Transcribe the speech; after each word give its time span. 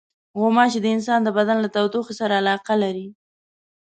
غوماشې 0.39 0.79
د 0.81 0.87
انسان 0.95 1.19
د 1.23 1.29
بدن 1.37 1.57
له 1.61 1.69
تودوخې 1.75 2.13
سره 2.19 2.33
علاقه 2.41 2.73
لري. 2.83 3.07